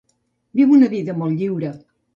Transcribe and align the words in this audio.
Viu 0.61 0.73
una 0.79 0.91
vida 0.95 1.19
molt 1.21 1.41
lliure. 1.45 1.75